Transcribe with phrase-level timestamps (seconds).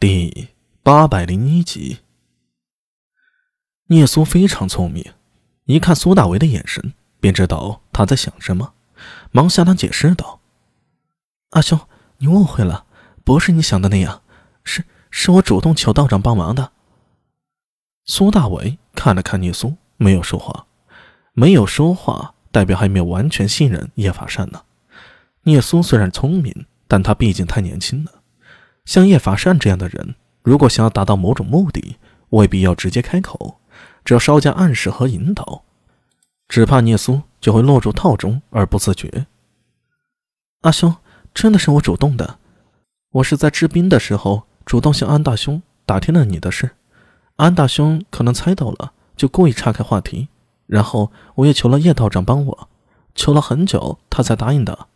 [0.00, 0.48] 第
[0.82, 1.98] 八百零一集，
[3.88, 5.04] 聂苏非常聪明，
[5.66, 8.72] 一看苏大为的眼神，便知道他在想什么，
[9.30, 10.40] 忙向他解释道
[11.52, 11.78] ：“阿兄，
[12.16, 12.86] 你误会了，
[13.24, 14.22] 不是你想的那样，
[14.64, 16.72] 是是我主动求道长帮忙的。”
[18.06, 20.66] 苏大为看了看聂苏，没有说话，
[21.34, 24.62] 没有说话，代表还没有完全信任叶法善呢。
[25.42, 28.19] 聂苏虽然聪明，但他毕竟太年轻了。
[28.84, 31.96] 像叶法善这样的人，如果想要达到某种目的，
[32.30, 33.60] 未必要直接开口，
[34.04, 35.64] 只要稍加暗示和引导，
[36.48, 39.26] 只怕聂苏就会落入套中而不自觉。
[40.62, 40.96] 阿兄，
[41.32, 42.38] 真的是我主动的，
[43.12, 46.76] 我是在治兵的时候主动向安大兄打听了你的事，
[47.36, 50.28] 安大兄可能猜到了，就故意岔开话题，
[50.66, 52.68] 然后我也求了叶道长帮我，
[53.14, 54.86] 求了很久，他才答应的。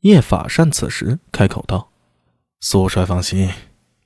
[0.00, 1.91] 叶法善此时开口道。
[2.64, 3.50] 苏帅放心，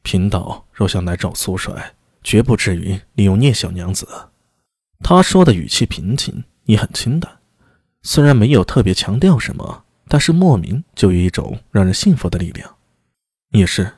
[0.01, 4.09] 贫道若想来找苏帅，绝不至于利用聂小娘子。
[5.01, 7.31] 他说的语气平静，也很清淡，
[8.03, 12.77] 虽然没有特别强调什么，但是莫名就有一种让人信服的力量。
[13.51, 13.93] 也是，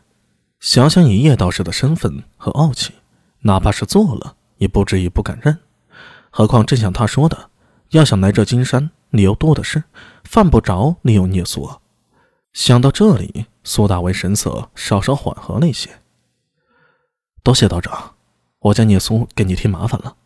[0.58, 2.92] 想想以叶道士的身份和傲气，
[3.42, 5.56] 哪怕是做了，也不至于不敢认。
[6.30, 7.50] 何况正像他说的，
[7.90, 9.84] 要想来这金山，理由多的是，
[10.24, 11.70] 犯不着利用聂苏。
[12.59, 13.47] 想到这里。
[13.62, 16.01] 苏大为神色稍稍缓和了一些。
[17.45, 18.17] 多谢道长，
[18.61, 20.17] 我家聂苏给你添麻烦了。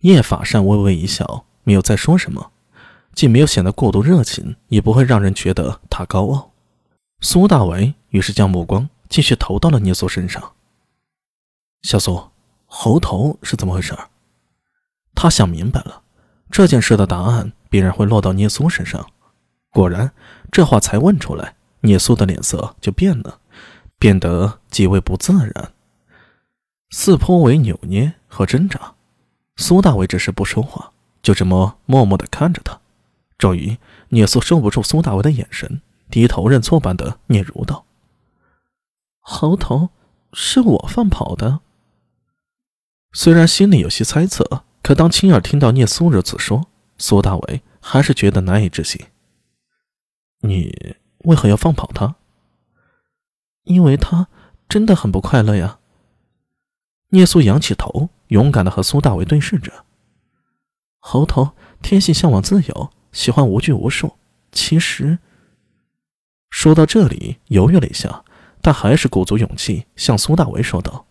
[0.00, 2.50] 叶法善微微一笑，没有再说什么，
[3.14, 6.50] 既没有显得过度热情，也不会让人觉得他高傲。
[7.20, 10.52] 苏大为于是将目光继续投到了聂苏身上。
[11.82, 12.28] 小苏，
[12.66, 13.96] 猴头是怎么回事？
[15.14, 16.02] 他想明白了，
[16.50, 19.08] 这件事的答案必然会落到聂苏身上。
[19.76, 20.10] 果然，
[20.50, 21.54] 这话才问出来。
[21.80, 23.40] 聂苏的脸色就变了，
[23.98, 25.72] 变得极为不自然，
[26.88, 28.94] 似颇为扭捏和挣扎。
[29.56, 32.80] 苏大伟只是不说话，就这么默默地看着他。
[33.36, 33.76] 终于，
[34.08, 37.84] 聂苏受不住苏大伟的眼神，低头认错般的嗫嚅道
[39.20, 39.90] ：“猴头
[40.32, 41.60] 是我放跑的。”
[43.12, 46.66] 虽然心里有些猜测，可当亲耳听到聂苏如此说，
[46.96, 49.04] 苏大伟还是觉得难以置信。
[50.48, 50.96] 你。
[51.24, 52.14] 为何要放跑他？
[53.64, 54.28] 因为他
[54.68, 55.80] 真的很不快乐呀。
[57.08, 59.84] 聂苏仰起头，勇敢的和苏大为对视着。
[61.00, 61.50] 猴头
[61.82, 64.16] 天性向往自由，喜欢无拘无束。
[64.52, 65.18] 其实，
[66.50, 68.24] 说到这里犹豫了一下，
[68.60, 71.06] 但还是鼓足勇气向苏大为说道：“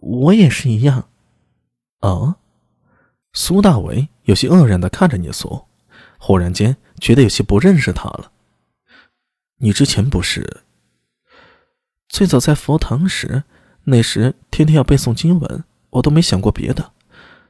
[0.00, 1.08] 我也是一样。”
[2.00, 2.36] 啊！
[3.32, 5.64] 苏大为有些愕然的看着聂苏，
[6.18, 8.30] 忽然间觉得有些不认识他了。
[9.58, 10.62] 你之前不是
[12.08, 13.44] 最早在佛堂时，
[13.84, 16.92] 那时天天要背诵经文，我都没想过别的。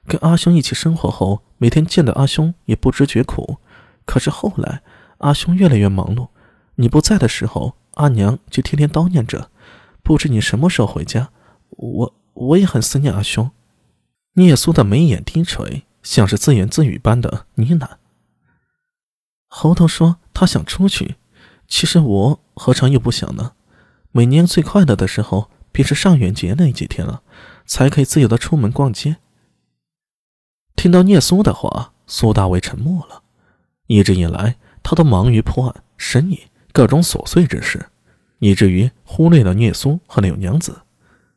[0.07, 3.59] 跟阿兄一起生活后，每天见到阿兄也不知觉苦。
[4.05, 4.83] 可是后来
[5.19, 6.29] 阿兄越来越忙碌，
[6.77, 9.51] 你不在的时候，阿娘就天天叨念着，
[10.03, 11.31] 不知你什么时候回家。
[11.71, 13.51] 我我也很思念阿兄。
[14.35, 17.89] 聂苏的眉眼低垂，像是自言自语般的呢喃。
[19.49, 21.17] 猴头说他想出去。
[21.69, 23.53] 其实我何尝又不想呢？
[24.13, 27.23] 每年最快乐的时候便是上元节那几天了，
[27.67, 29.17] 才可以自由的出门逛街。
[30.75, 33.23] 听到聂苏的话，苏大为沉默了。
[33.89, 37.87] 一直以来，他都忙于破案、生意各种琐碎之事，
[38.39, 40.83] 以至于忽略了聂苏和柳娘子。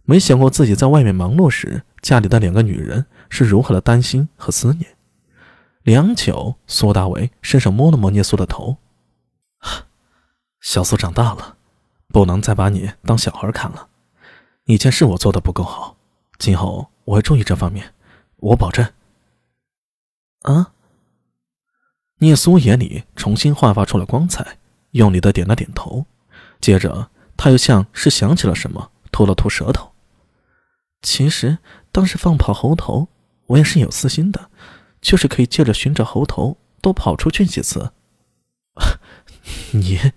[0.04, 4.98] 没想过自己在外面忙碌时，家里的两个女人是如何的担心和思念。
[5.84, 8.78] 良久，苏大为伸手摸了摸聂苏的头。
[10.62, 11.58] 小苏长大了，
[12.10, 13.88] 不能再把你当小孩看了。
[14.66, 15.98] 以前是我做的不够好，
[16.38, 17.94] 今后我会注意这方面，
[18.38, 18.86] 我保证。
[20.42, 20.74] 啊！
[22.20, 24.58] 聂苏眼里重新焕发出了光彩，
[24.92, 26.06] 用力的点了点头，
[26.60, 29.94] 接着他又像是想起了什么，吐了吐舌头。
[31.02, 31.58] 其实
[31.92, 33.08] 当时放跑猴头，
[33.48, 34.52] 我也是有私心的，
[35.02, 37.94] 就是可以借着寻找猴头多跑出去几次。
[39.72, 40.12] 你。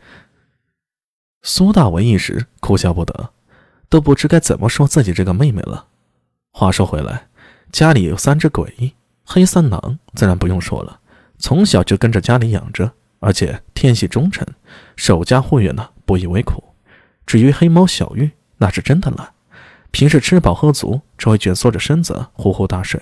[1.42, 3.30] 苏大为一时哭笑不得，
[3.88, 5.86] 都不知该怎么说自己这个妹妹了。
[6.52, 7.28] 话说回来，
[7.72, 8.94] 家里有三只鬼，
[9.24, 11.00] 黑三郎自然不用说了，
[11.38, 14.46] 从小就跟着家里养着，而且天系忠诚，
[14.94, 16.62] 守家护院呢，不以为苦。
[17.26, 19.32] 至于黑猫小玉，那是真的懒，
[19.90, 23.00] 平时吃饱喝足，只会蜷缩着身子呼呼大睡。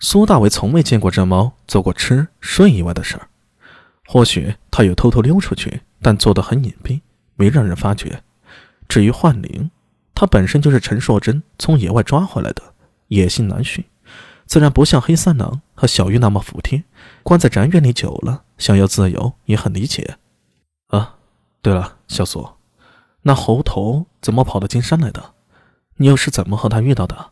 [0.00, 3.28] 苏大为从未见过这猫做过吃睡以外的事儿，
[4.06, 7.00] 或许他有偷偷溜出去，但做得很隐蔽。
[7.40, 8.22] 没让人发觉，
[8.86, 9.70] 至于幻灵，
[10.14, 12.74] 他本身就是陈硕贞从野外抓回来的，
[13.08, 13.82] 野性难驯，
[14.44, 16.84] 自然不像黑三郎和小玉那么服帖。
[17.22, 20.18] 关在宅院里久了，想要自由也很理解。
[20.88, 21.16] 啊，
[21.62, 22.46] 对了，小苏，
[23.22, 25.32] 那猴头怎么跑到金山来的？
[25.96, 27.30] 你又是怎么和他遇到的？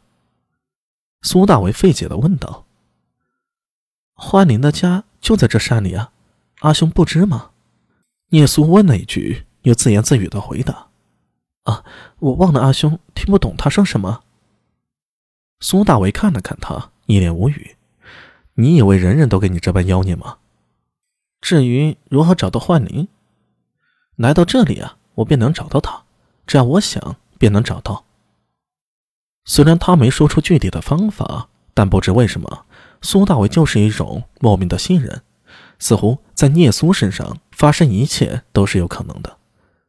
[1.20, 2.64] 苏大为费解的问道。
[4.14, 6.12] 幻灵的家就在这山里啊，
[6.60, 7.50] 阿兄不知吗？
[8.30, 10.88] 聂苏问了一句，又自言自语的回答。
[11.64, 11.84] 啊，
[12.20, 14.22] 我忘了，阿兄听不懂他说什么。
[15.60, 17.76] 苏大为看了看他，一脸无语。
[18.54, 20.38] 你以为人人都跟你这般妖孽吗？
[21.42, 23.08] 至于如何找到幻灵，
[24.16, 26.04] 来到这里啊，我便能找到他。
[26.46, 28.06] 只要我想，便能找到。
[29.44, 32.64] 虽然他没说出具体的方法，但不知为什么，
[33.02, 35.22] 苏大伟就是一种莫名的信任，
[35.78, 39.37] 似乎在聂苏身上发生一切都是有可能的。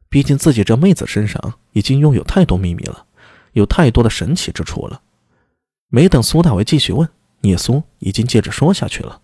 [0.09, 3.05] 毕竟自己这妹子身上已经拥有太多秘密了，
[3.53, 5.01] 有太多的神奇之处了。
[5.89, 7.07] 没等苏大伟继续问，
[7.41, 9.21] 聂苏已经接着说下去了。